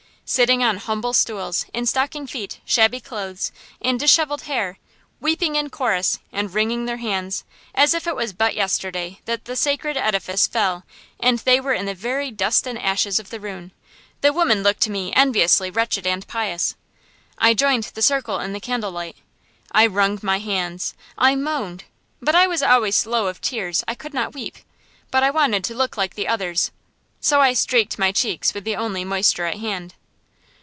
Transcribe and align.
Sitting 0.23 0.63
on 0.63 0.77
humble 0.77 1.11
stools, 1.11 1.65
in 1.73 1.85
stocking 1.85 2.25
feet, 2.25 2.61
shabby 2.63 3.01
clothes, 3.01 3.51
and 3.81 3.99
dishevelled 3.99 4.43
hair, 4.43 4.77
weeping 5.19 5.55
in 5.55 5.69
chorus, 5.69 6.19
and 6.31 6.53
wringing 6.53 6.85
their 6.85 6.99
hands, 7.03 7.43
as 7.75 7.93
if 7.93 8.07
it 8.07 8.15
was 8.15 8.31
but 8.31 8.55
yesterday 8.55 9.19
that 9.25 9.43
the 9.43 9.57
sacred 9.57 9.97
edifice 9.97 10.47
fell 10.47 10.85
and 11.19 11.39
they 11.39 11.59
were 11.59 11.73
in 11.73 11.85
the 11.85 11.93
very 11.93 12.31
dust 12.31 12.65
and 12.65 12.79
ashes 12.79 13.19
of 13.19 13.29
the 13.29 13.41
ruin, 13.41 13.73
the 14.21 14.31
women 14.31 14.63
looked 14.63 14.79
to 14.79 14.89
me 14.89 15.11
enviously 15.17 15.69
wretched 15.69 16.07
and 16.07 16.25
pious. 16.29 16.75
I 17.37 17.53
joined 17.53 17.91
the 17.93 18.01
circle 18.01 18.39
in 18.39 18.53
the 18.53 18.61
candlelight. 18.61 19.17
I 19.73 19.85
wrung 19.85 20.17
my 20.21 20.39
hands, 20.39 20.93
I 21.17 21.35
moaned; 21.35 21.83
but 22.21 22.35
I 22.35 22.47
was 22.47 22.63
always 22.63 22.95
slow 22.95 23.27
of 23.27 23.41
tears 23.41 23.83
I 23.85 23.95
could 23.95 24.13
not 24.13 24.33
weep. 24.33 24.59
But 25.09 25.23
I 25.23 25.29
wanted 25.29 25.65
to 25.65 25.75
look 25.75 25.97
like 25.97 26.15
the 26.15 26.29
others. 26.29 26.71
So 27.19 27.41
I 27.41 27.51
streaked 27.51 27.99
my 27.99 28.13
cheeks 28.13 28.53
with 28.53 28.63
the 28.63 28.77
only 28.77 29.03
moisture 29.03 29.43
at 29.47 29.57
hand. 29.59 29.93